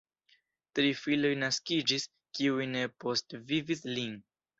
[0.77, 2.05] Tri filoj naskiĝis,
[2.39, 4.17] kiuj ne postvivis lin.